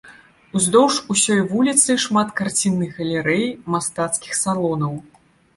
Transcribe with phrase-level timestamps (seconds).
[0.59, 3.45] Ўздоўж усёй вуліцы шмат карцінных галерэй,
[3.77, 4.93] мастацкіх салонаў.